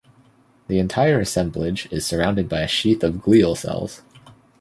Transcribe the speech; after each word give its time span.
The 0.67 0.79
entire 0.79 1.19
assemblage 1.19 1.85
is 1.91 2.07
surrounded 2.07 2.49
by 2.49 2.61
a 2.61 2.67
sheath 2.67 3.03
of 3.03 3.17
glial 3.17 3.55
cells. 3.55 4.01